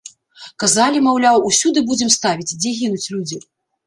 [0.61, 3.39] Казалі, маўляў, усюды будзем ставіць, дзе гінуць людзі?